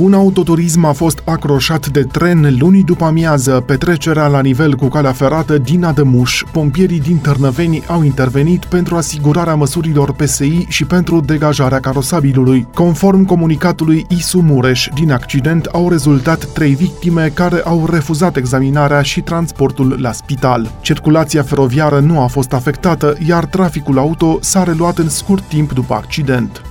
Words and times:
un 0.00 0.14
autoturism 0.14 0.84
a 0.84 0.92
fost 0.92 1.22
acroșat 1.24 1.88
de 1.88 2.02
tren 2.02 2.56
luni 2.58 2.82
după 2.82 3.04
amiază. 3.04 3.62
Petrecerea 3.66 4.26
la 4.26 4.40
nivel 4.40 4.74
cu 4.74 4.88
calea 4.88 5.12
ferată 5.12 5.58
din 5.58 5.84
Adămuș. 5.84 6.42
Pompierii 6.52 7.00
din 7.00 7.16
Târnăveni 7.16 7.82
au 7.86 8.02
intervenit 8.02 8.64
pentru 8.64 8.96
asigurarea 8.96 9.54
măsurilor 9.54 10.12
PSI 10.12 10.64
și 10.68 10.84
pentru 10.84 11.20
degajarea 11.20 11.80
carosabilului. 11.80 12.66
Conform 12.74 13.24
comunicatului 13.24 14.06
Isu 14.08 14.40
Mureș, 14.40 14.88
din 14.94 15.12
accident 15.12 15.64
au 15.64 15.88
rezultat 15.88 16.44
trei 16.44 16.74
victime 16.74 17.30
care 17.34 17.60
au 17.64 17.86
refuzat 17.90 18.36
examinarea 18.36 19.02
și 19.02 19.20
transportul 19.20 19.96
la 20.00 20.12
spital. 20.12 20.70
Circulația 20.80 21.42
feroviară 21.42 21.98
nu 21.98 22.20
a 22.20 22.26
fost 22.26 22.52
afectată, 22.52 23.16
iar 23.26 23.44
traficul 23.44 23.98
auto 23.98 24.38
s-a 24.40 24.62
reluat 24.62 24.98
în 24.98 25.08
scurt 25.08 25.42
timp 25.48 25.72
după 25.72 25.94
accident. 25.94 26.69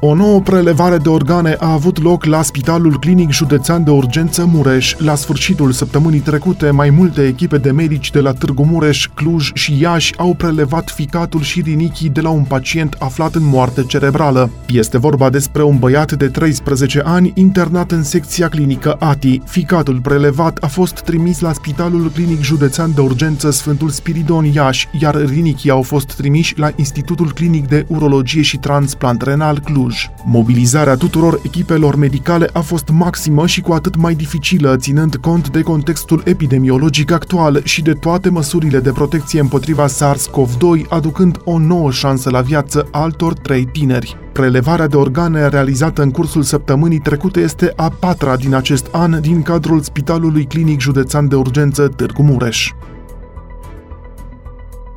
O 0.00 0.14
nouă 0.14 0.40
prelevare 0.40 0.96
de 0.96 1.08
organe 1.08 1.56
a 1.58 1.72
avut 1.72 2.02
loc 2.02 2.24
la 2.24 2.42
Spitalul 2.42 2.98
Clinic 2.98 3.30
Județean 3.30 3.84
de 3.84 3.90
Urgență 3.90 4.48
Mureș. 4.52 4.94
La 4.98 5.14
sfârșitul 5.14 5.72
săptămânii 5.72 6.18
trecute, 6.18 6.70
mai 6.70 6.90
multe 6.90 7.26
echipe 7.26 7.58
de 7.58 7.70
medici 7.70 8.10
de 8.10 8.20
la 8.20 8.32
Târgu 8.32 8.64
Mureș, 8.64 9.08
Cluj 9.14 9.50
și 9.54 9.80
Iași 9.80 10.14
au 10.18 10.34
prelevat 10.34 10.90
ficatul 10.90 11.40
și 11.40 11.60
rinichii 11.60 12.08
de 12.08 12.20
la 12.20 12.28
un 12.28 12.42
pacient 12.42 12.96
aflat 12.98 13.34
în 13.34 13.44
moarte 13.44 13.84
cerebrală. 13.84 14.50
Este 14.66 14.98
vorba 14.98 15.30
despre 15.30 15.62
un 15.62 15.78
băiat 15.78 16.12
de 16.12 16.28
13 16.28 17.02
ani 17.04 17.32
internat 17.34 17.90
în 17.90 18.02
secția 18.02 18.48
clinică 18.48 18.96
ATI. 18.98 19.40
Ficatul 19.44 20.00
prelevat 20.00 20.58
a 20.60 20.66
fost 20.66 21.00
trimis 21.00 21.40
la 21.40 21.52
Spitalul 21.52 22.10
Clinic 22.14 22.40
Județean 22.40 22.92
de 22.94 23.00
Urgență 23.00 23.50
Sfântul 23.50 23.88
Spiridon 23.88 24.44
Iași, 24.44 24.88
iar 25.00 25.24
rinichii 25.24 25.70
au 25.70 25.82
fost 25.82 26.14
trimiși 26.14 26.58
la 26.58 26.70
Institutul 26.76 27.32
Clinic 27.32 27.68
de 27.68 27.84
Urologie 27.88 28.42
și 28.42 28.56
Transplant 28.56 29.22
Renal 29.22 29.60
Cluj. 29.60 29.87
Cluj. 29.88 30.10
Mobilizarea 30.24 30.94
tuturor 30.94 31.40
echipelor 31.42 31.96
medicale 31.96 32.50
a 32.52 32.60
fost 32.60 32.88
maximă 32.88 33.46
și 33.46 33.60
cu 33.60 33.72
atât 33.72 33.96
mai 33.96 34.14
dificilă, 34.14 34.76
ținând 34.76 35.16
cont 35.16 35.48
de 35.50 35.60
contextul 35.60 36.22
epidemiologic 36.24 37.10
actual 37.10 37.60
și 37.64 37.82
de 37.82 37.92
toate 37.92 38.28
măsurile 38.28 38.80
de 38.80 38.92
protecție 38.92 39.40
împotriva 39.40 39.86
SARS-CoV-2, 39.86 40.88
aducând 40.88 41.40
o 41.44 41.58
nouă 41.58 41.90
șansă 41.90 42.30
la 42.30 42.40
viață 42.40 42.88
altor 42.90 43.32
trei 43.32 43.64
tineri. 43.64 44.16
Prelevarea 44.32 44.86
de 44.86 44.96
organe 44.96 45.48
realizată 45.48 46.02
în 46.02 46.10
cursul 46.10 46.42
săptămânii 46.42 46.98
trecute 46.98 47.40
este 47.40 47.72
a 47.76 47.88
patra 47.88 48.36
din 48.36 48.54
acest 48.54 48.88
an 48.92 49.20
din 49.20 49.42
cadrul 49.42 49.80
Spitalului 49.80 50.44
Clinic 50.44 50.80
Județean 50.80 51.28
de 51.28 51.34
Urgență 51.34 51.88
Târgu 51.88 52.22
Mureș. 52.22 52.72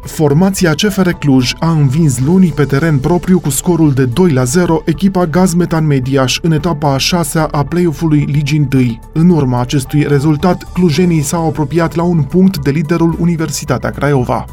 Formația 0.01 0.73
CFR 0.73 1.09
Cluj 1.09 1.53
a 1.59 1.71
învins 1.71 2.19
luni 2.19 2.47
pe 2.47 2.65
teren 2.65 2.99
propriu 2.99 3.39
cu 3.39 3.49
scorul 3.49 3.93
de 3.93 4.05
2 4.05 4.31
la 4.31 4.43
0 4.43 4.81
echipa 4.85 5.25
Gazmetan 5.25 5.85
Mediaș 5.85 6.39
în 6.41 6.51
etapa 6.51 6.93
a 6.93 6.97
șasea 6.97 7.47
a 7.51 7.63
play-off-ului 7.63 8.25
Ligii 8.31 8.67
1. 8.73 8.99
În 9.13 9.29
urma 9.29 9.61
acestui 9.61 10.03
rezultat, 10.03 10.63
clujenii 10.73 11.21
s-au 11.21 11.47
apropiat 11.47 11.95
la 11.95 12.03
un 12.03 12.23
punct 12.23 12.57
de 12.57 12.71
liderul 12.71 13.15
Universitatea 13.19 13.89
Craiova. 13.89 14.45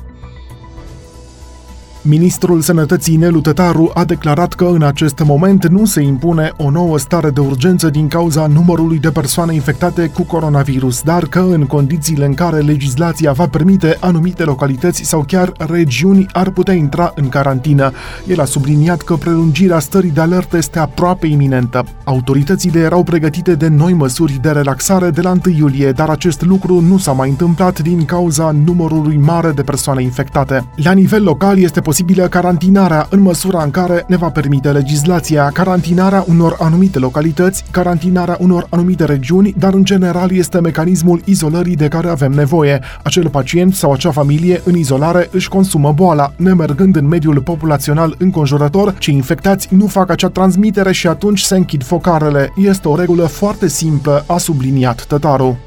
Ministrul 2.09 2.61
Sănătății 2.61 3.17
Nelu 3.17 3.41
Tătaru 3.41 3.91
a 3.95 4.05
declarat 4.05 4.53
că 4.53 4.65
în 4.65 4.83
acest 4.83 5.23
moment 5.25 5.67
nu 5.67 5.85
se 5.85 6.01
impune 6.01 6.53
o 6.57 6.71
nouă 6.71 6.99
stare 6.99 7.31
de 7.31 7.41
urgență 7.41 7.91
din 7.91 8.09
cauza 8.09 8.47
numărului 8.47 8.99
de 8.99 9.11
persoane 9.11 9.55
infectate 9.55 10.07
cu 10.07 10.23
coronavirus, 10.23 11.03
dar 11.03 11.25
că 11.25 11.39
în 11.39 11.67
condițiile 11.67 12.25
în 12.25 12.35
care 12.35 12.59
legislația 12.59 13.33
va 13.33 13.47
permite 13.47 13.97
anumite 14.01 14.45
localități 14.45 15.03
sau 15.03 15.25
chiar 15.27 15.53
regiuni 15.57 16.27
ar 16.33 16.51
putea 16.51 16.75
intra 16.75 17.13
în 17.15 17.29
carantină. 17.29 17.93
El 18.27 18.41
a 18.41 18.45
subliniat 18.45 19.01
că 19.01 19.15
prelungirea 19.15 19.79
stării 19.79 20.11
de 20.11 20.21
alertă 20.21 20.57
este 20.57 20.79
aproape 20.79 21.27
iminentă. 21.27 21.85
Autoritățile 22.05 22.79
erau 22.79 23.03
pregătite 23.03 23.55
de 23.55 23.69
noi 23.69 23.93
măsuri 23.93 24.39
de 24.43 24.51
relaxare 24.51 25.11
de 25.11 25.21
la 25.21 25.31
1 25.31 25.57
iulie, 25.57 25.93
dar 25.93 26.09
acest 26.09 26.45
lucru 26.45 26.81
nu 26.81 26.99
s-a 26.99 27.13
mai 27.13 27.29
întâmplat 27.29 27.81
din 27.81 28.05
cauza 28.05 28.55
numărului 28.65 29.17
mare 29.17 29.51
de 29.51 29.63
persoane 29.63 30.03
infectate. 30.03 30.65
La 30.75 30.93
nivel 30.93 31.23
local 31.23 31.59
este 31.59 31.81
posibilă 31.99 32.29
carantinarea 32.29 33.07
în 33.11 33.21
măsura 33.21 33.63
în 33.63 33.71
care 33.71 34.05
ne 34.07 34.17
va 34.17 34.31
permite 34.31 34.73
legislația, 34.73 35.51
carantinarea 35.53 36.25
unor 36.29 36.57
anumite 36.61 36.99
localități, 36.99 37.65
carantinarea 37.71 38.37
unor 38.41 38.67
anumite 38.71 39.05
regiuni, 39.05 39.55
dar 39.59 39.75
în 39.75 39.85
general 39.85 40.33
este 40.33 40.61
mecanismul 40.61 41.23
izolării 41.25 41.77
de 41.77 41.89
care 41.89 42.09
avem 42.09 42.33
nevoie. 42.33 42.81
Acel 43.03 43.29
pacient 43.29 43.75
sau 43.75 43.93
acea 43.93 44.11
familie 44.11 44.61
în 44.65 44.77
izolare 44.77 45.29
își 45.33 45.49
consumă 45.49 45.93
boala, 45.93 46.33
nemergând 46.37 46.97
în 46.97 47.09
mediul 47.09 47.41
populațional 47.41 48.15
înconjurător, 48.19 48.95
cei 48.99 49.15
infectați 49.15 49.69
nu 49.71 49.87
fac 49.87 50.11
acea 50.11 50.29
transmitere 50.29 50.93
și 50.93 51.07
atunci 51.07 51.41
se 51.41 51.57
închid 51.57 51.85
focarele. 51.85 52.53
Este 52.57 52.89
o 52.89 52.97
regulă 52.97 53.27
foarte 53.27 53.69
simplă, 53.69 54.25
a 54.27 54.39
subliniat 54.39 55.05
Tătaru. 55.05 55.59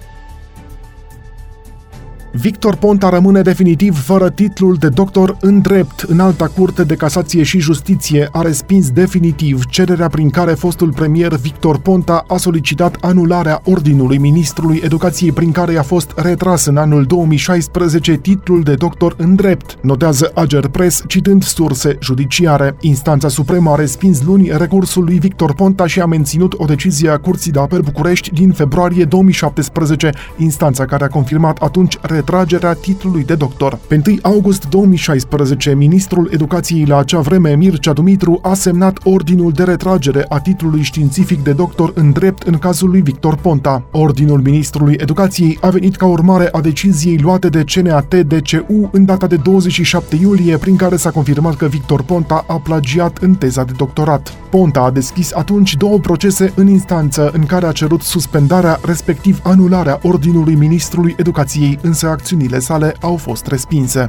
Victor 2.34 2.76
Ponta 2.76 3.10
rămâne 3.10 3.42
definitiv 3.42 4.04
fără 4.04 4.30
titlul 4.30 4.76
de 4.76 4.90
doctor 4.90 5.38
în 5.42 5.60
drept. 5.60 6.02
În 6.02 6.20
alta 6.20 6.48
curte 6.48 6.84
de 6.84 6.96
casație 6.96 7.44
și 7.44 7.60
justiție 7.60 8.30
a 8.32 8.42
respins 8.42 8.90
definitiv 8.90 9.66
cererea 9.66 10.08
prin 10.08 10.30
care 10.30 10.52
fostul 10.52 10.94
premier 10.94 11.36
Victor 11.36 11.80
Ponta 11.80 12.24
a 12.28 12.38
solicitat 12.38 12.98
anularea 13.02 13.62
ordinului 13.64 14.18
ministrului 14.18 14.82
educației 14.84 15.32
prin 15.32 15.52
care 15.52 15.72
i-a 15.72 15.84
fost 15.84 16.12
retras 16.16 16.66
în 16.66 16.78
anul 16.78 17.04
2016 17.04 18.16
titlul 18.16 18.62
de 18.62 18.74
doctor 18.74 19.16
în 19.18 19.36
drept, 19.36 19.78
notează 19.82 20.32
Ager 20.36 20.68
Press 20.68 21.04
citând 21.08 21.44
surse 21.44 21.98
judiciare. 22.02 22.76
Instanța 22.80 23.28
Supremă 23.28 23.72
a 23.72 23.76
respins 23.76 24.24
luni 24.24 24.52
recursul 24.58 25.04
lui 25.04 25.20
Victor 25.20 25.54
Ponta 25.54 25.88
și 25.88 26.02
a 26.02 26.06
menținut 26.06 26.54
o 26.58 26.66
decizie 26.66 27.10
a 27.10 27.18
Curții 27.18 27.52
de 27.52 27.60
Apel 27.60 27.82
București 27.82 28.32
din 28.34 28.52
februarie 28.52 29.04
2017, 29.04 30.10
instanța 30.38 30.86
care 30.86 31.04
a 31.04 31.08
confirmat 31.08 31.58
atunci 31.58 31.98
retragerea 32.22 32.74
titlului 32.74 33.24
de 33.24 33.36
doctor. 33.36 33.80
Pe 33.88 34.02
1 34.08 34.18
august 34.22 34.70
2016, 34.70 35.74
ministrul 35.76 36.30
educației 36.32 36.86
la 36.86 36.98
acea 36.98 37.20
vreme, 37.20 37.56
Mircea 37.56 37.94
Dumitru, 37.94 38.40
a 38.42 38.54
semnat 38.54 38.98
ordinul 39.04 39.52
de 39.52 39.64
retragere 39.64 40.26
a 40.30 40.40
titlului 40.40 40.82
științific 40.82 41.44
de 41.44 41.52
doctor 41.52 41.92
în 41.96 42.12
drept 42.12 42.42
în 42.42 42.58
cazul 42.58 42.90
lui 42.90 43.02
Victor 43.02 43.36
Ponta. 43.36 43.84
Ordinul 43.92 44.42
ministrului 44.42 44.96
educației 44.98 45.58
a 45.62 45.70
venit 45.70 45.96
ca 45.96 46.06
urmare 46.06 46.50
a 46.52 46.62
deciziei 46.62 47.18
luate 47.18 47.50
de 47.50 47.64
CNAT-DCU 47.64 48.90
în 48.92 49.06
data 49.06 49.28
de 49.28 49.36
27 49.36 50.16
iulie, 50.16 50.58
prin 50.58 50.76
care 50.76 50.96
s-a 50.96 51.10
confirmat 51.10 51.56
că 51.56 51.66
Victor 51.66 52.02
Ponta 52.02 52.44
a 52.48 52.54
plagiat 52.54 53.18
în 53.18 53.34
teza 53.34 53.64
de 53.64 53.74
doctorat. 53.78 54.34
Ponta 54.50 54.80
a 54.80 54.92
deschis 54.92 55.34
atunci 55.34 55.76
două 55.76 55.98
procese 55.98 56.54
în 56.56 56.68
instanță 56.68 57.32
în 57.34 57.46
care 57.46 57.66
a 57.66 57.72
cerut 57.72 58.02
suspendarea, 58.02 58.80
respectiv 58.86 59.40
anularea 59.44 60.00
ordinului 60.04 60.56
ministrului 60.56 61.16
educației, 61.18 61.80
însă 61.82 62.08
acțiunile 62.12 62.60
sale 62.60 62.96
au 63.02 63.16
fost 63.16 63.48
respinse. 63.48 64.08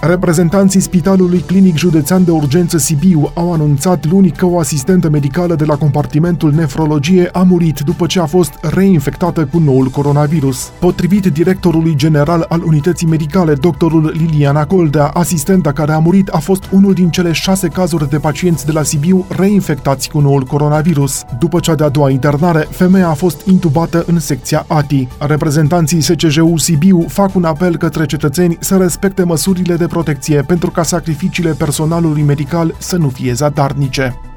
Reprezentanții 0.00 0.80
Spitalului 0.80 1.38
Clinic 1.38 1.76
Județean 1.76 2.24
de 2.24 2.30
Urgență 2.30 2.78
Sibiu 2.78 3.30
au 3.34 3.52
anunțat 3.52 4.06
luni 4.06 4.30
că 4.30 4.46
o 4.46 4.58
asistentă 4.58 5.08
medicală 5.08 5.54
de 5.54 5.64
la 5.64 5.76
compartimentul 5.76 6.52
nefrologie 6.52 7.28
a 7.32 7.42
murit 7.42 7.80
după 7.80 8.06
ce 8.06 8.20
a 8.20 8.26
fost 8.26 8.52
reinfectată 8.60 9.44
cu 9.44 9.58
noul 9.58 9.86
coronavirus. 9.86 10.70
Potrivit 10.78 11.26
directorului 11.26 11.94
general 11.96 12.46
al 12.48 12.62
unității 12.66 13.06
medicale, 13.06 13.54
doctorul 13.54 14.14
Liliana 14.18 14.64
Coldea, 14.64 15.06
asistenta 15.06 15.72
care 15.72 15.92
a 15.92 15.98
murit 15.98 16.28
a 16.28 16.38
fost 16.38 16.64
unul 16.70 16.92
din 16.92 17.10
cele 17.10 17.32
șase 17.32 17.68
cazuri 17.68 18.08
de 18.08 18.18
pacienți 18.18 18.66
de 18.66 18.72
la 18.72 18.82
Sibiu 18.82 19.26
reinfectați 19.28 20.10
cu 20.10 20.20
noul 20.20 20.42
coronavirus. 20.42 21.24
După 21.38 21.60
cea 21.60 21.74
de-a 21.74 21.88
doua 21.88 22.10
internare, 22.10 22.66
femeia 22.70 23.08
a 23.08 23.14
fost 23.14 23.46
intubată 23.46 24.04
în 24.06 24.18
secția 24.18 24.64
ATI. 24.68 25.08
Reprezentanții 25.18 26.00
SCJU 26.00 26.56
Sibiu 26.56 27.04
fac 27.08 27.34
un 27.34 27.44
apel 27.44 27.76
către 27.76 28.06
cetățeni 28.06 28.56
să 28.60 28.76
respecte 28.76 29.22
măsurile 29.22 29.76
de 29.76 29.86
protecție 29.88 30.42
pentru 30.42 30.70
ca 30.70 30.82
sacrificiile 30.82 31.52
personalului 31.52 32.22
medical 32.22 32.74
să 32.78 32.96
nu 32.96 33.08
fie 33.08 33.32
zadarnice. 33.32 34.27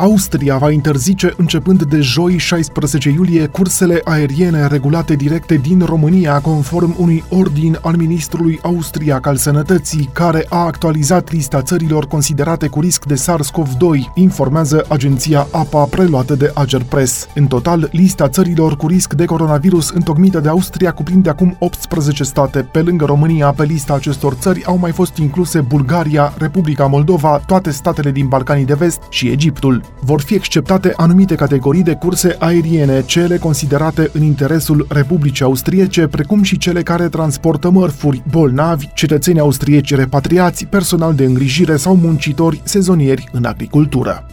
Austria 0.00 0.56
va 0.56 0.70
interzice 0.70 1.34
începând 1.36 1.82
de 1.82 2.00
joi 2.00 2.38
16 2.38 3.08
iulie 3.08 3.46
cursele 3.46 4.00
aeriene 4.04 4.66
regulate 4.66 5.14
directe 5.14 5.54
din 5.54 5.82
România 5.84 6.40
conform 6.40 6.94
unui 6.98 7.24
ordin 7.28 7.78
al 7.82 7.96
ministrului 7.96 8.58
austriac 8.62 9.26
al 9.26 9.36
sănătății 9.36 10.10
care 10.12 10.46
a 10.48 10.58
actualizat 10.58 11.32
lista 11.32 11.62
țărilor 11.62 12.06
considerate 12.06 12.66
cu 12.66 12.80
risc 12.80 13.04
de 13.04 13.14
SARS-CoV-2, 13.14 14.12
informează 14.14 14.84
agenția 14.88 15.46
APA 15.50 15.84
preluată 15.84 16.34
de 16.34 16.50
Ager 16.54 16.82
Press. 16.82 17.26
În 17.34 17.46
total, 17.46 17.88
lista 17.92 18.28
țărilor 18.28 18.76
cu 18.76 18.86
risc 18.86 19.14
de 19.14 19.24
coronavirus 19.24 19.90
întocmită 19.90 20.40
de 20.40 20.48
Austria 20.48 20.92
cuprinde 20.92 21.28
acum 21.28 21.56
18 21.58 22.24
state. 22.24 22.62
Pe 22.62 22.82
lângă 22.82 23.04
România, 23.04 23.50
pe 23.50 23.64
lista 23.64 23.94
acestor 23.94 24.32
țări 24.32 24.64
au 24.64 24.78
mai 24.78 24.92
fost 24.92 25.16
incluse 25.16 25.60
Bulgaria, 25.60 26.34
Republica 26.36 26.86
Moldova, 26.86 27.42
toate 27.46 27.70
statele 27.70 28.10
din 28.10 28.28
Balcanii 28.28 28.64
de 28.64 28.74
Vest 28.74 29.02
și 29.08 29.28
Egiptul. 29.28 29.87
Vor 30.00 30.20
fi 30.20 30.34
exceptate 30.34 30.92
anumite 30.96 31.34
categorii 31.34 31.82
de 31.82 31.94
curse 31.94 32.36
aeriene, 32.38 33.02
cele 33.04 33.38
considerate 33.38 34.10
în 34.12 34.22
interesul 34.22 34.86
Republicii 34.88 35.44
Austriece, 35.44 36.06
precum 36.06 36.42
și 36.42 36.58
cele 36.58 36.82
care 36.82 37.08
transportă 37.08 37.70
mărfuri, 37.70 38.22
bolnavi, 38.30 38.92
cetățeni 38.94 39.40
austrieci 39.40 39.94
repatriați, 39.94 40.66
personal 40.66 41.14
de 41.14 41.24
îngrijire 41.24 41.76
sau 41.76 41.96
muncitori 41.96 42.60
sezonieri 42.64 43.28
în 43.32 43.44
agricultură. 43.44 44.26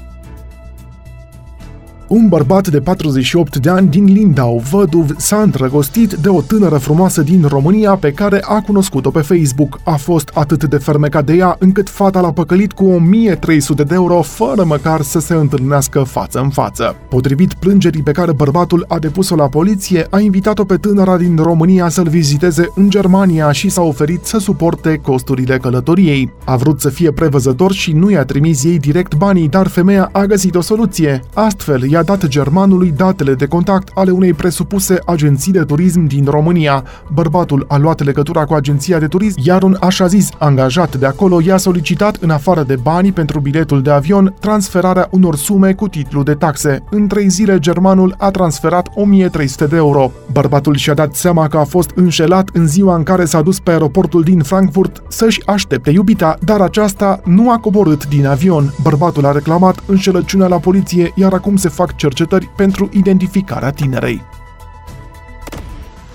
Un 2.15 2.27
bărbat 2.27 2.67
de 2.67 2.79
48 2.79 3.57
de 3.57 3.69
ani 3.69 3.89
din 3.89 4.05
Lindau, 4.05 4.63
văduv, 4.71 5.15
s-a 5.17 5.41
îndrăgostit 5.41 6.13
de 6.13 6.29
o 6.29 6.41
tânără 6.41 6.77
frumoasă 6.77 7.21
din 7.21 7.45
România 7.47 7.95
pe 7.95 8.11
care 8.11 8.41
a 8.43 8.61
cunoscut-o 8.61 9.09
pe 9.09 9.19
Facebook. 9.19 9.79
A 9.83 9.95
fost 9.95 10.31
atât 10.33 10.63
de 10.63 10.77
fermecat 10.77 11.25
de 11.25 11.33
ea 11.33 11.55
încât 11.59 11.89
fata 11.89 12.19
l-a 12.19 12.31
păcălit 12.31 12.71
cu 12.71 12.85
1300 12.85 13.83
de 13.83 13.93
euro 13.93 14.21
fără 14.21 14.63
măcar 14.63 15.01
să 15.01 15.19
se 15.19 15.33
întâlnească 15.33 15.99
față 15.99 16.39
în 16.39 16.49
față. 16.49 16.95
Potrivit 17.09 17.53
plângerii 17.53 18.03
pe 18.03 18.11
care 18.11 18.31
bărbatul 18.31 18.85
a 18.87 18.99
depus-o 18.99 19.35
la 19.35 19.47
poliție, 19.47 20.07
a 20.09 20.19
invitat-o 20.19 20.63
pe 20.63 20.75
tânăra 20.75 21.17
din 21.17 21.35
România 21.35 21.89
să-l 21.89 22.07
viziteze 22.07 22.71
în 22.75 22.89
Germania 22.89 23.51
și 23.51 23.69
s-a 23.69 23.81
oferit 23.81 24.25
să 24.25 24.37
suporte 24.37 24.99
costurile 25.03 25.57
călătoriei. 25.57 26.33
A 26.45 26.55
vrut 26.55 26.81
să 26.81 26.89
fie 26.89 27.11
prevăzător 27.11 27.71
și 27.71 27.91
nu 27.91 28.11
i-a 28.11 28.25
trimis 28.25 28.63
ei 28.63 28.79
direct 28.79 29.15
banii, 29.15 29.49
dar 29.49 29.67
femeia 29.67 30.09
a 30.11 30.25
găsit 30.25 30.55
o 30.55 30.61
soluție. 30.61 31.21
Astfel, 31.33 31.83
i-a 31.83 32.03
dat 32.05 32.27
germanului 32.27 32.93
datele 32.95 33.33
de 33.33 33.45
contact 33.45 33.89
ale 33.93 34.11
unei 34.11 34.33
presupuse 34.33 34.99
agenții 35.05 35.51
de 35.51 35.61
turism 35.61 36.05
din 36.05 36.25
România. 36.25 36.83
Bărbatul 37.13 37.65
a 37.67 37.77
luat 37.77 38.03
legătura 38.03 38.45
cu 38.45 38.53
agenția 38.53 38.99
de 38.99 39.07
turism, 39.07 39.39
iar 39.43 39.63
un 39.63 39.77
așa 39.79 40.07
zis 40.07 40.29
angajat 40.37 40.95
de 40.95 41.05
acolo 41.05 41.41
i-a 41.41 41.57
solicitat, 41.57 42.15
în 42.15 42.29
afară 42.29 42.63
de 42.63 42.75
banii 42.81 43.11
pentru 43.11 43.39
biletul 43.39 43.81
de 43.81 43.91
avion, 43.91 44.33
transferarea 44.39 45.07
unor 45.11 45.35
sume 45.35 45.73
cu 45.73 45.87
titlu 45.87 46.23
de 46.23 46.33
taxe. 46.33 46.83
În 46.89 47.07
trei 47.07 47.29
zile, 47.29 47.59
germanul 47.59 48.15
a 48.17 48.31
transferat 48.31 48.89
1300 48.95 49.65
de 49.65 49.75
euro. 49.75 50.11
Bărbatul 50.31 50.75
și-a 50.75 50.93
dat 50.93 51.15
seama 51.15 51.47
că 51.47 51.57
a 51.57 51.63
fost 51.63 51.91
înșelat 51.95 52.49
în 52.53 52.67
ziua 52.67 52.95
în 52.95 53.03
care 53.03 53.25
s-a 53.25 53.41
dus 53.41 53.59
pe 53.59 53.71
aeroportul 53.71 54.23
din 54.23 54.41
Frankfurt 54.41 55.03
să-și 55.07 55.41
aștepte 55.45 55.89
iubita, 55.91 56.37
dar 56.43 56.61
aceasta 56.61 57.19
nu 57.25 57.51
a 57.51 57.57
coborât 57.57 58.07
din 58.07 58.25
avion. 58.25 58.73
Bărbatul 58.81 59.25
a 59.25 59.31
reclamat 59.31 59.83
înșelăciunea 59.85 60.47
la 60.47 60.57
poliție, 60.57 61.11
iar 61.15 61.33
acum 61.33 61.55
se 61.55 61.69
fac 61.69 61.84
fac 61.85 61.95
cercetări 61.95 62.45
pentru 62.45 62.89
identificarea 62.93 63.71
tinerei. 63.71 64.21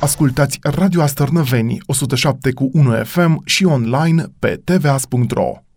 Ascultați 0.00 0.58
Radio 0.62 1.02
Astărnăveni 1.02 1.78
107 1.86 2.52
cu 2.52 2.70
1 2.72 3.04
FM 3.04 3.42
și 3.44 3.64
online 3.64 4.24
pe 4.38 4.60
tvas.ro. 4.64 5.69